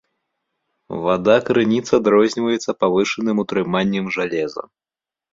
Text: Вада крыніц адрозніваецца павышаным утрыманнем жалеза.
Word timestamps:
Вада 1.07 1.33
крыніц 1.49 1.83
адрозніваецца 1.97 2.75
павышаным 2.83 3.41
утрыманнем 3.43 4.05
жалеза. 4.17 4.63